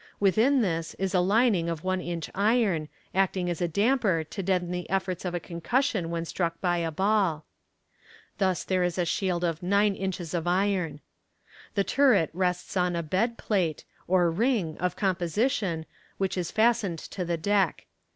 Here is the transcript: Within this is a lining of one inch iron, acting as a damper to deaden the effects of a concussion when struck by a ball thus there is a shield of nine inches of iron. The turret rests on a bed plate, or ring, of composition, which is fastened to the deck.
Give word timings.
Within 0.19 0.63
this 0.63 0.95
is 0.95 1.13
a 1.13 1.19
lining 1.19 1.69
of 1.69 1.83
one 1.83 2.01
inch 2.01 2.27
iron, 2.33 2.89
acting 3.13 3.51
as 3.51 3.61
a 3.61 3.67
damper 3.67 4.23
to 4.23 4.41
deaden 4.41 4.71
the 4.71 4.87
effects 4.89 5.25
of 5.25 5.35
a 5.35 5.39
concussion 5.39 6.09
when 6.09 6.25
struck 6.25 6.59
by 6.59 6.77
a 6.77 6.89
ball 6.89 7.45
thus 8.39 8.63
there 8.63 8.83
is 8.83 8.97
a 8.97 9.05
shield 9.05 9.43
of 9.43 9.61
nine 9.61 9.93
inches 9.93 10.33
of 10.33 10.47
iron. 10.47 11.01
The 11.75 11.83
turret 11.83 12.31
rests 12.33 12.75
on 12.75 12.95
a 12.95 13.03
bed 13.03 13.37
plate, 13.37 13.85
or 14.07 14.31
ring, 14.31 14.75
of 14.79 14.95
composition, 14.95 15.85
which 16.17 16.35
is 16.35 16.49
fastened 16.49 16.97
to 17.13 17.23
the 17.23 17.37
deck. 17.37 17.85